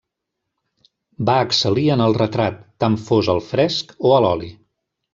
Va 1.29 1.35
excel·lir 1.49 1.85
en 1.97 2.03
el 2.07 2.17
retrat; 2.21 2.59
tant 2.85 2.99
fos 3.11 3.33
al 3.37 3.45
fresc 3.53 3.97
o 4.11 4.19
a 4.19 4.23
l'oli. 4.27 4.55